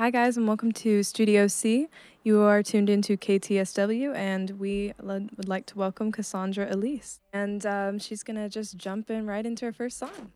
[0.00, 1.86] Hi, guys, and welcome to Studio C.
[2.24, 7.20] You are tuned into KTSW, and we would like to welcome Cassandra Elise.
[7.34, 10.32] And um, she's going to just jump in right into her first song.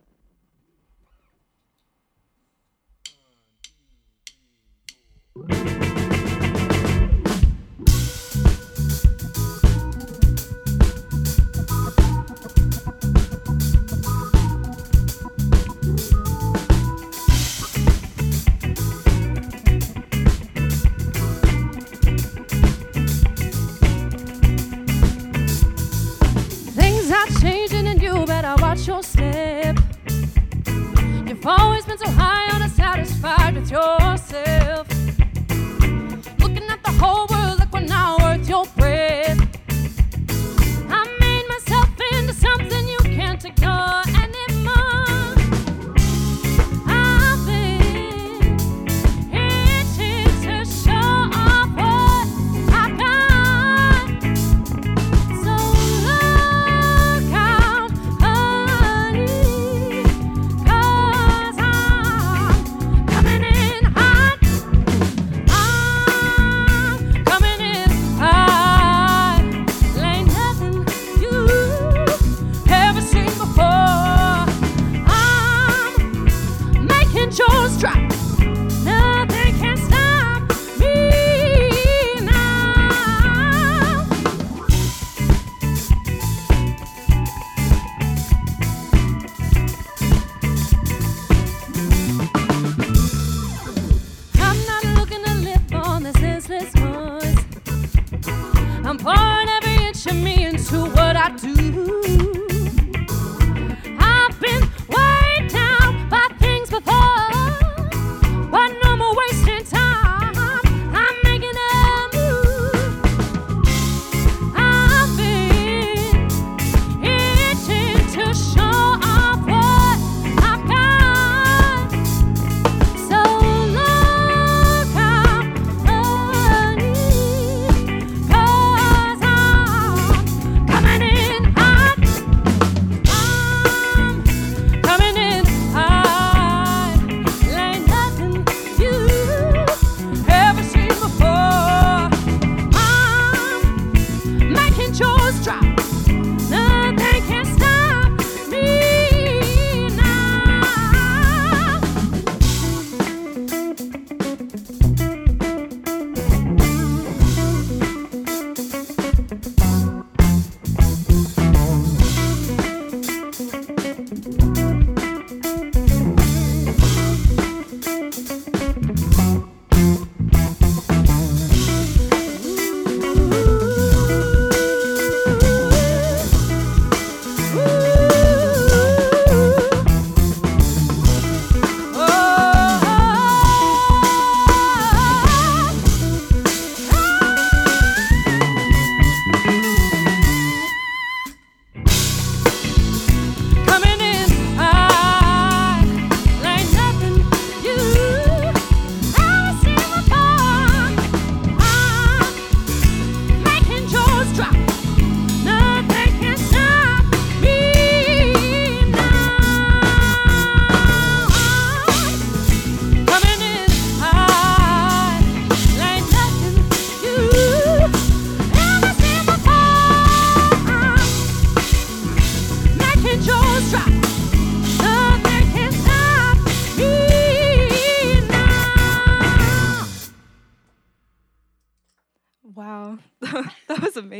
[27.54, 29.78] Changing and you better watch your step.
[31.26, 34.93] You've always been so high on a satisfied with yourself.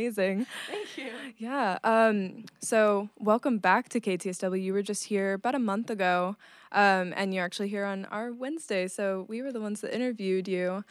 [0.09, 0.45] Amazing.
[0.69, 1.11] Thank you.
[1.37, 1.79] Yeah.
[1.83, 4.61] Um, so, welcome back to KTSW.
[4.61, 6.35] You were just here about a month ago,
[6.71, 8.87] um, and you're actually here on our Wednesday.
[8.87, 10.83] So, we were the ones that interviewed you.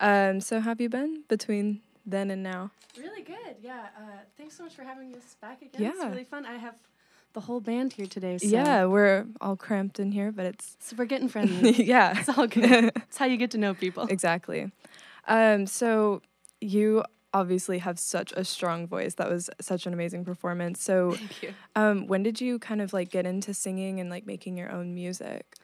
[0.00, 2.70] Um, so, how have you been between then and now?
[2.98, 3.56] Really good.
[3.60, 3.86] Yeah.
[3.96, 4.02] Uh,
[4.36, 5.82] thanks so much for having us back again.
[5.82, 5.90] Yeah.
[5.94, 6.46] It's really fun.
[6.46, 6.74] I have
[7.34, 8.38] the whole band here today.
[8.38, 11.72] So, Yeah, we're all cramped in here, but it's So we're getting friendly.
[11.84, 12.92] yeah, it's all good.
[13.08, 14.06] It's how you get to know people.
[14.08, 14.70] exactly.
[15.28, 16.20] Um, so
[16.60, 17.04] you
[17.34, 19.14] obviously have such a strong voice.
[19.14, 20.82] That was such an amazing performance.
[20.82, 21.54] So, Thank you.
[21.76, 24.94] um, when did you kind of like get into singing and like making your own
[24.94, 25.54] music?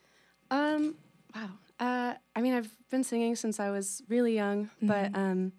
[0.50, 0.94] Um.
[1.35, 1.50] Wow.
[1.79, 2.15] Uh.
[2.35, 5.53] I mean, I've been singing since I was really young, but um,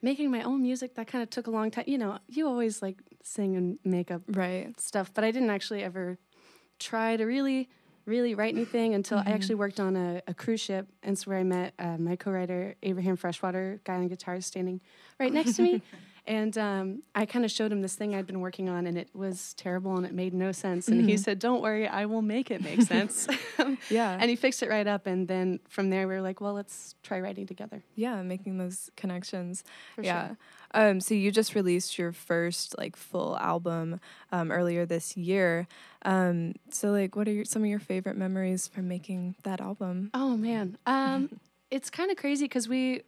[0.00, 1.84] making my own music that kind of took a long time.
[1.86, 4.78] You know, you always like sing and make up Right.
[4.80, 6.18] stuff, but I didn't actually ever
[6.78, 7.68] try to really
[8.06, 9.28] really write anything until Mm-hmm.
[9.28, 12.16] I actually worked on a, a cruise ship, and it's where I met uh, my
[12.16, 14.80] co-writer Abraham Freshwater, guy on guitar standing
[15.18, 15.82] right next to me.
[16.24, 19.08] And um, I kind of showed him this thing I'd been working on, and it
[19.12, 20.86] was terrible and it made no sense.
[20.86, 23.74] And he said, "Don't worry, I will make it make sense." Mm-hmm.
[23.90, 24.16] Yeah.
[24.18, 25.06] and he fixed it right up.
[25.06, 28.90] And then from there, we were like, "Well, let's try writing together." yeah, making those
[28.96, 29.64] connections.
[29.96, 30.28] For yeah.
[30.28, 30.36] sure.
[30.74, 35.66] Um, so you just released your first like full album um, earlier this year.
[36.04, 40.10] Um, so like, what are your, some of your favorite memories from making that album?
[40.14, 41.40] Oh man, um,
[41.70, 43.02] it's kind of crazy because we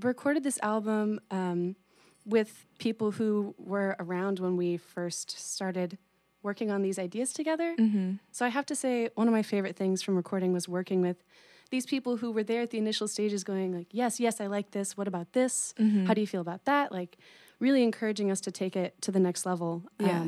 [0.00, 1.76] recorded this album um,
[2.24, 5.98] with people who were around when we first started
[6.42, 7.74] working on these ideas together.
[7.78, 8.12] Mm-hmm.
[8.32, 11.22] So I have to say, one of my favorite things from recording was working with
[11.70, 14.70] these people who were there at the initial stages, going like, "Yes, yes, I like
[14.72, 14.96] this.
[14.96, 15.74] What about this?
[15.78, 16.04] Mm-hmm.
[16.06, 17.16] How do you feel about that?" Like,
[17.60, 19.82] really encouraging us to take it to the next level.
[19.98, 20.24] Yeah.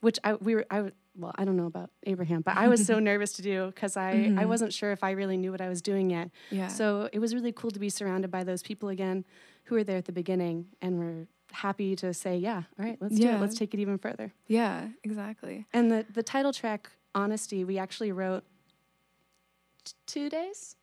[0.00, 2.98] which I we were i well I don't know about Abraham, but I was so
[3.10, 4.14] nervous to do because I I
[4.44, 4.48] Mhm.
[4.48, 6.30] wasn't sure if I really knew what I was doing yet.
[6.50, 6.68] Yeah.
[6.68, 9.24] So it was really cool to be surrounded by those people again
[9.70, 13.14] who were there at the beginning and were happy to say, yeah, all right, let's
[13.16, 13.36] do Yeah.
[13.36, 13.40] it.
[13.40, 14.32] Let's take it even further.
[14.48, 15.64] yeah, exactly.
[15.72, 18.42] And the, the title track, Honesty, we actually wrote
[19.84, 20.74] t- two days,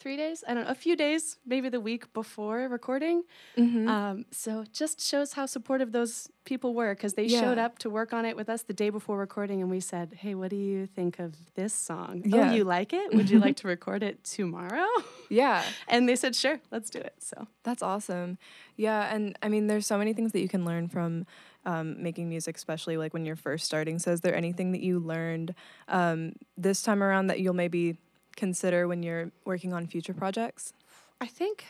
[0.00, 3.24] three days, I don't know, a few days, maybe the week before recording.
[3.56, 3.88] Mm-hmm.
[3.88, 8.12] Um, so just shows how supportive those people were because they showed up to work
[8.12, 10.86] on it with us the day before recording and we said, hey, what do you
[10.86, 12.22] think of this song?
[12.24, 12.50] Yeah.
[12.50, 13.12] Oh, you like it?
[13.14, 14.86] Would you like to record it tomorrow?
[15.28, 15.64] yeah.
[15.88, 17.14] And they said, sure, let's do it.
[17.18, 18.38] So That's awesome.
[18.76, 21.26] Yeah, and I mean, there's so many things that you can learn from
[21.64, 23.98] um, making music, especially like when you're first starting.
[23.98, 25.54] So, is there anything that you learned
[25.88, 27.98] um, this time around that you'll maybe
[28.38, 30.72] consider when you're working on future projects?
[31.20, 31.64] I think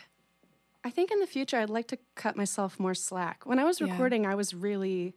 [0.84, 3.44] I think in the future I'd like to cut myself more slack.
[3.44, 3.90] When I was Yeah.
[3.90, 5.14] recording, I was really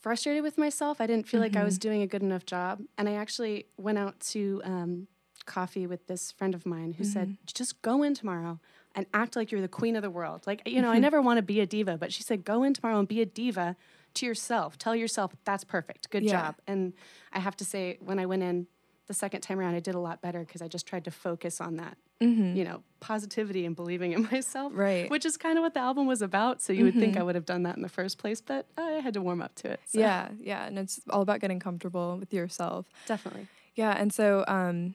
[0.00, 1.00] frustrated with myself.
[1.00, 1.88] I didn't feel like I was mm-hmm.
[1.88, 5.06] doing a good enough job, and I actually went out to um,
[5.46, 7.44] coffee with this friend of mine who said, mm-hmm.
[7.46, 8.58] "Just go in tomorrow
[8.94, 11.02] and act like you're the queen of the world." Like you know, I mm-hmm.
[11.02, 13.26] never want to be a diva, but she said, "Go in tomorrow and be a
[13.26, 13.76] diva."
[14.14, 16.32] To yourself, tell yourself that's perfect, good Yeah.
[16.32, 16.56] job.
[16.66, 16.94] And
[17.30, 18.66] I have to say, when I went in
[19.08, 21.60] the second time around, I did a lot better because I just tried to focus
[21.60, 22.56] on that Mm-hmm.
[22.56, 24.72] you know, positivity and believing in myself.
[24.74, 25.08] Right.
[25.08, 26.60] Which is kind of what the album was about.
[26.60, 28.94] So you would think I would have done that in the first place, but I
[28.94, 29.80] had to warm up to it.
[29.86, 32.86] So Yeah, yeah, and it's all about getting comfortable with yourself.
[33.06, 33.46] Definitely.
[33.76, 34.94] Yeah, and so um,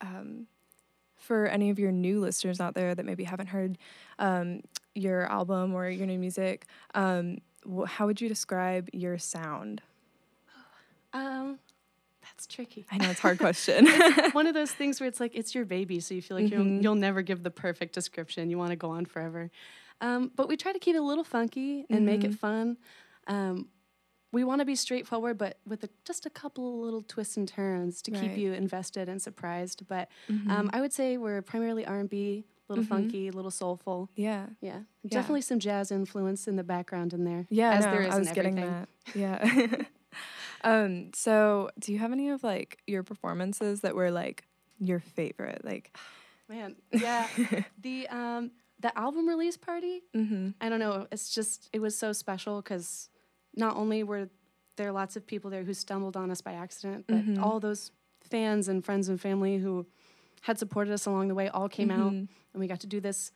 [0.00, 0.48] um,
[1.14, 3.78] for any of your new listeners out there that maybe haven't heard
[4.18, 4.62] um,
[4.96, 6.66] your album or your new music,
[6.96, 9.82] um, wh- how would you describe your sound?
[11.12, 11.60] Um,
[12.36, 12.84] that's tricky.
[12.90, 13.86] I know it's a hard question.
[14.32, 16.64] One of those things where it's like it's your baby, so you feel like you'll,
[16.64, 16.82] Mhm.
[16.82, 18.50] you'll never give the perfect description.
[18.50, 19.50] You want to go on forever.
[20.00, 22.38] Um, but we try to keep it a little funky and make it Mhm.
[22.38, 22.76] fun.
[23.28, 23.68] Um,
[24.32, 27.46] we want to be straightforward, but with a, just a couple of little twists and
[27.46, 28.20] turns to Right.
[28.22, 29.86] keep you invested and surprised.
[29.86, 30.50] But Mhm.
[30.50, 32.88] um, I would say we're primarily R and B, a little Mhm.
[32.88, 34.10] funky, a little soulful.
[34.16, 34.46] yeah.
[34.60, 37.46] Yeah, definitely some jazz influence in the background in there.
[37.48, 38.86] Yeah, as no, there is I in was getting everything.
[39.14, 39.16] that.
[39.16, 39.84] Yeah.
[40.64, 44.44] um, so do you have any of like your performances that were like
[44.80, 45.64] your favorite?
[45.64, 45.96] Like,
[46.48, 47.28] Man, yeah,
[47.80, 48.50] the um
[48.80, 50.02] the album release party.
[50.14, 50.50] mm-hmm.
[50.60, 51.06] I don't know.
[51.12, 53.08] It's just it was so special because
[53.56, 54.28] not only were
[54.76, 57.40] there lots of people there who stumbled on us by accident, but Mhm.
[57.42, 59.86] all those fans and friends and family who
[60.42, 62.28] had supported us along the way all came out, Mhm.
[62.52, 63.30] and we got to do this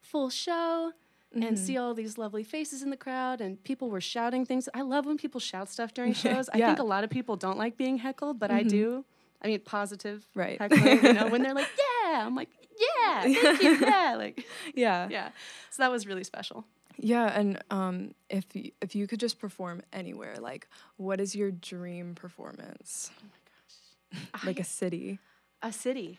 [0.00, 0.92] full show.
[1.34, 1.42] Mm-hmm.
[1.48, 4.68] and see all these lovely faces in the crowd and people were shouting things.
[4.74, 6.48] I love when people shout stuff during shows.
[6.50, 8.68] I think a lot of people don't like being heckled, but I Mhm.
[8.68, 9.04] do.
[9.40, 10.58] I mean, positive Right.
[10.60, 15.08] heckling, you know, when they're like, "Yeah," I'm like, "Yeah, thank you, yeah," like, yeah.
[15.10, 15.28] yeah.
[15.70, 16.64] So that was really special.
[16.98, 21.50] Yeah, and um, if y- if you could just perform anywhere, like what is your
[21.50, 23.10] dream performance?
[24.44, 25.18] Like a city.
[25.62, 26.18] A city.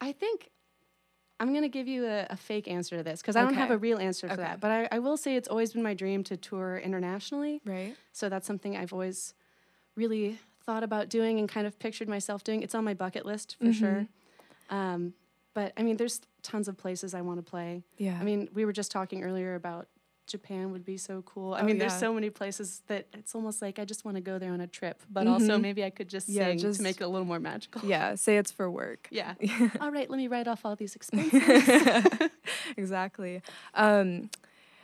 [0.00, 0.50] I think
[1.38, 3.78] I'm gonna give you a, a fake answer to this because I don't have a
[3.78, 4.42] real answer for Okay.
[4.42, 4.60] that.
[4.60, 7.60] But I, I will say it's always been my dream to tour internationally.
[7.64, 7.94] Right.
[8.12, 9.34] So that's something I've always
[9.96, 12.62] really thought about doing and kind of pictured myself doing.
[12.62, 14.06] It's on my bucket list for sure.
[14.70, 15.12] Um,
[15.54, 17.82] but I mean, there's tons of places I want to play.
[17.98, 18.18] Yeah.
[18.20, 19.88] I mean, we were just talking earlier about
[20.26, 21.54] Japan would be so cool.
[21.54, 21.98] I Oh, mean, there's yeah.
[21.98, 24.66] so many places that it's almost like I just want to go there on a
[24.66, 25.60] trip, but also Mhm.
[25.62, 27.82] maybe I could just Yeah, sing just- to make it a little more magical.
[27.88, 28.14] yeah.
[28.16, 29.08] Say it's for work.
[29.12, 29.34] Yeah.
[29.80, 31.42] all right, let me write off all these expenses.
[32.76, 33.42] exactly.
[33.74, 34.30] Um,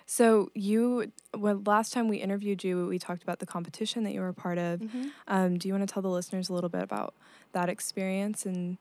[0.07, 4.21] so you, well, last time we interviewed you, we talked about the competition that you
[4.21, 4.81] were a part of.
[4.81, 5.11] Mhm.
[5.29, 7.15] Um, do you want to tell the listeners a little bit about
[7.53, 8.79] that experience and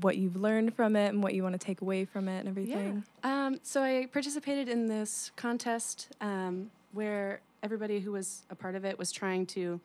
[0.00, 2.48] what you've learned from it and what you want to take away from it and
[2.48, 3.04] everything?
[3.22, 8.84] Um, so I participated in this contest um, where everybody who was a part of
[8.84, 9.80] it was trying to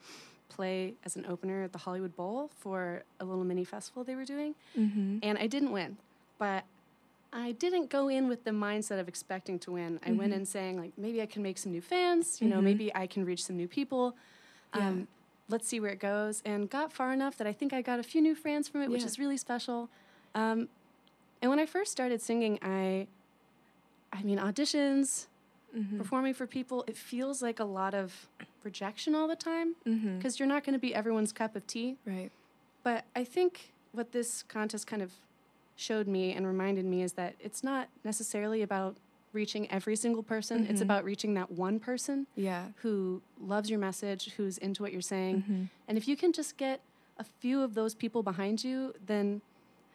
[0.48, 4.24] play as an opener at the Hollywood Bowl for a little mini festival they were
[4.24, 4.54] doing.
[4.78, 5.18] Mm-hmm.
[5.22, 5.96] And I didn't win,
[6.38, 6.64] but
[7.32, 9.98] I didn't go in with the mindset of expecting to win.
[10.06, 10.36] I went Mhm.
[10.36, 12.64] in saying, like, maybe I can make some new fans, you know, Mhm.
[12.64, 14.14] maybe I can reach some new people.
[14.76, 14.88] Yeah.
[14.88, 15.08] Um,
[15.48, 16.42] let's see where it goes.
[16.44, 18.90] And got far enough that I think I got a few new fans from it,
[18.90, 19.88] which is really special.
[20.34, 20.68] Um,
[21.40, 23.06] and when I first started singing, I,
[24.12, 25.26] I mean, auditions,
[25.74, 25.96] Mm-hmm.
[25.96, 28.28] performing for people, it feels like a lot of
[28.62, 30.18] rejection all the time Mm-hmm.
[30.18, 31.96] because you're not going to be everyone's cup of tea.
[32.04, 32.30] Right.
[32.82, 35.12] But I think what this contest kind of
[35.74, 38.96] showed me and reminded me is that it's not necessarily about
[39.32, 40.66] reaching every single person.
[40.66, 40.84] It's Mhm.
[40.84, 42.68] about reaching that one person Yeah.
[42.82, 45.42] who loves your message, who's into what you're saying.
[45.42, 45.64] Mm-hmm.
[45.88, 46.80] And if you can just get
[47.18, 49.40] a few of those people behind you, then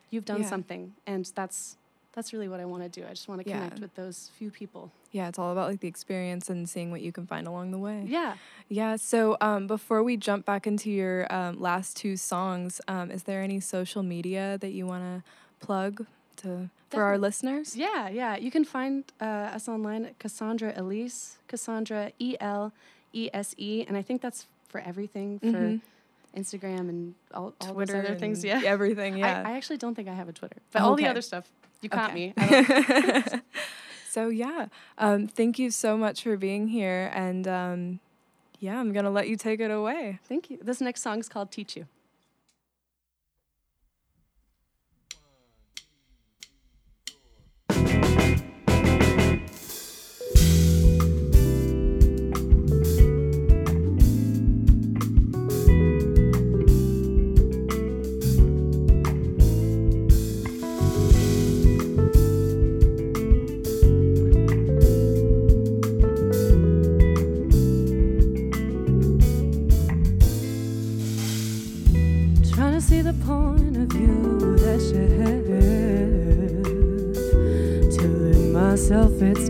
[0.10, 0.50] you've done Yeah.
[0.50, 0.94] something.
[1.06, 1.77] And that's
[2.13, 3.06] that's really what I want to do.
[3.06, 3.58] I just want to Yeah.
[3.60, 4.91] connect with those few people.
[5.12, 7.77] Yeah, it's all about like the experience and seeing what you can find along the
[7.77, 8.06] way.
[8.08, 8.38] Yeah.
[8.70, 8.96] Yeah.
[8.96, 13.44] So um, before we jump back into your um, last two songs, um, is there
[13.44, 15.24] any social media that you want to
[15.63, 17.75] plug to for our listeners?
[17.75, 18.38] Yeah, yeah.
[18.38, 19.25] You can find uh,
[19.56, 22.72] us online at Cassandra Elise, Cassandra E L
[23.13, 25.82] E S E, and I think that's for everything for Mhm.
[26.36, 28.44] Instagram and all, all Twitter those other things.
[28.44, 29.17] Yeah, Everything.
[29.17, 29.44] Yeah.
[29.46, 31.50] I, I actually don't think I have a Twitter, but all the other stuff
[31.82, 32.34] you caught Okay.
[32.38, 33.41] me.
[34.10, 34.67] So yeah,
[34.98, 38.00] um, thank you so much for being here, and um,
[38.60, 40.20] yeah, I'm gonna let you take it away.
[40.27, 40.58] Thank you.
[40.62, 41.86] This next song is called "Teach You."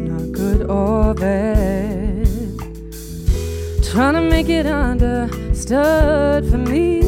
[0.07, 2.27] Not good or bad.
[3.83, 7.01] Trying to make it understood for me.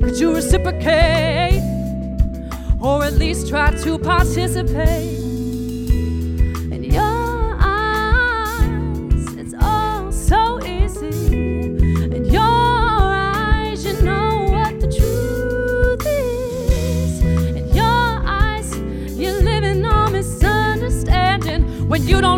[0.00, 1.62] Could you reciprocate?
[2.80, 5.17] Or at least try to participate?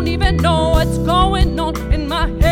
[0.01, 2.50] Don't even know what's going on in my head.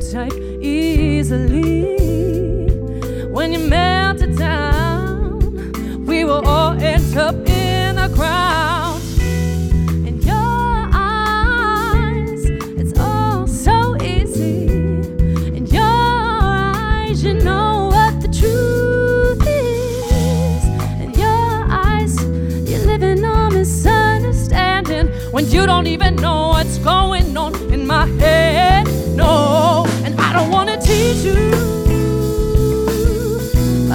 [0.00, 1.96] Stereotype easily.
[3.30, 3.99] When you melt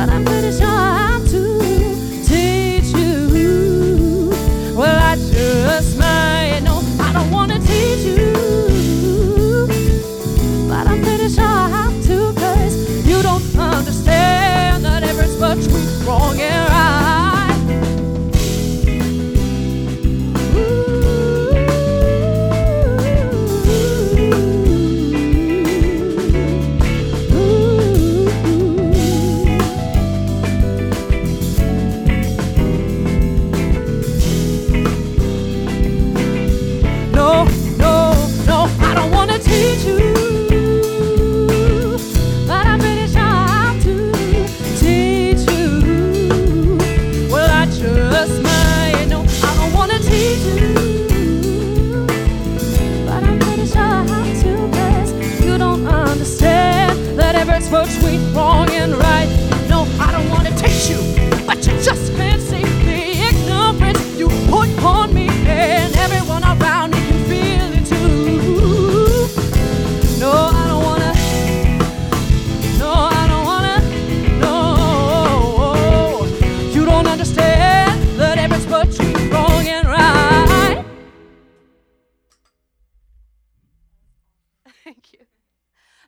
[0.06, 0.75] but I'm pretty sure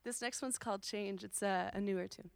[0.07, 1.25] This next one's called Change.
[1.25, 2.29] It's a, a newer tune.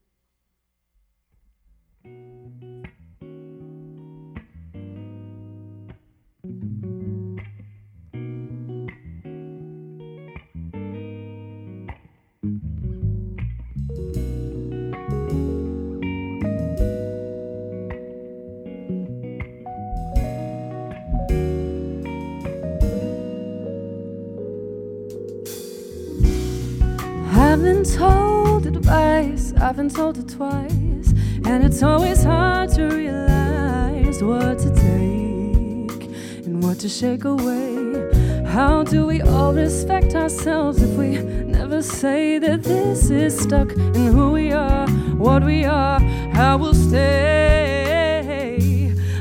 [27.52, 34.24] I've been told advice, I've been told it twice, and it's always hard to realize
[34.24, 36.02] what to take
[36.46, 38.10] and what to shake away.
[38.46, 44.14] How do we all respect ourselves if we never say that this is stuck in
[44.14, 46.00] who we are, what we are,
[46.32, 48.24] how we'll stay?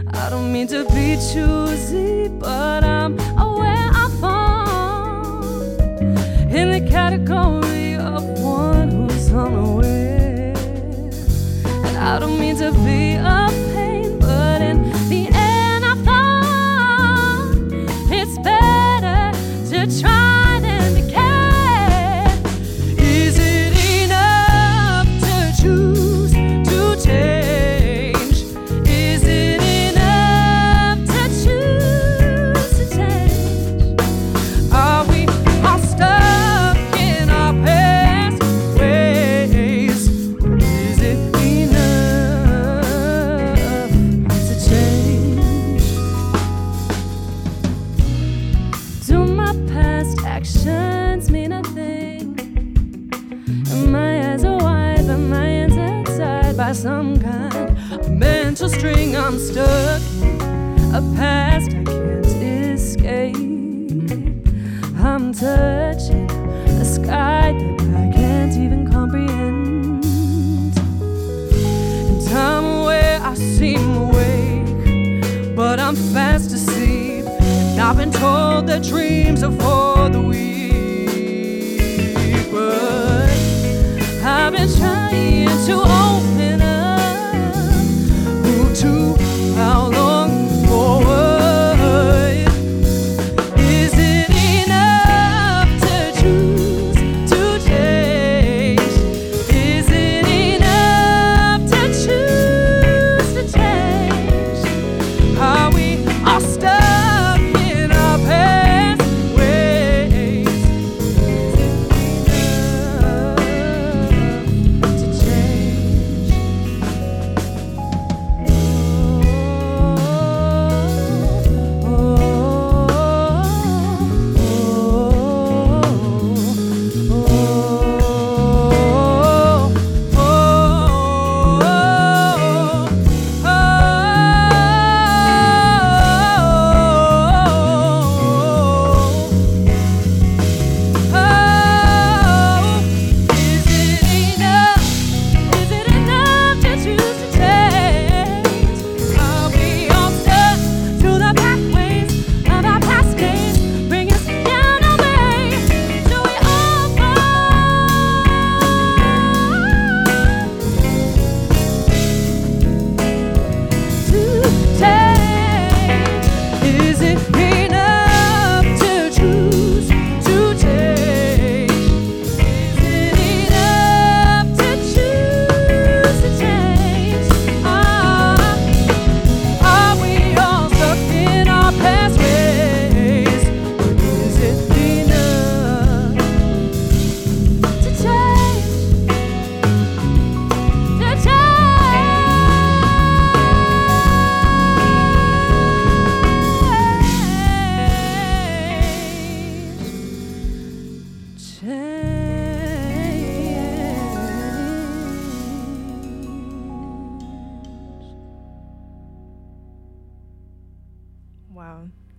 [0.06, 5.62] I don't mean to be choosy, but I'm aware I fall
[6.48, 7.59] in the category
[9.32, 10.54] unaware.
[11.64, 13.49] And I don't mean to be a
[56.70, 59.16] by some kind of mental string?
[59.16, 60.00] I'm stuck,
[60.94, 63.34] a past I can't escape.
[64.96, 70.04] I'm touching a sky that I can't even comprehend.
[72.08, 77.24] And I'm aware I seem awake, but I'm fast asleep.
[77.26, 81.80] And I've been told that dreams are for the weak,
[82.52, 83.28] but
[84.22, 86.09] I've been trying to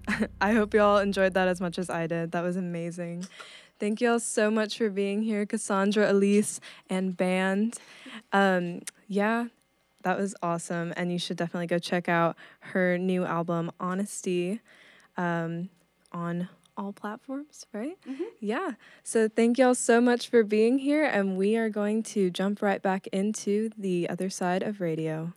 [0.42, 2.32] I hope y'all enjoyed that as much as I did.
[2.32, 3.28] That was amazing.
[3.80, 6.60] Thank y'all so much for being here, Cassandra, Elise,
[6.90, 7.78] and band.
[8.32, 9.48] Um, yeah,
[10.04, 10.94] that was awesome.
[10.96, 14.62] And you should definitely go check out her new album, Honesty,
[15.18, 15.70] um,
[16.12, 17.98] on all platforms, right?
[18.40, 18.72] Yeah.
[19.04, 21.04] So thank y'all so much for being here.
[21.04, 25.34] And we are going to jump right back into the other side of radio.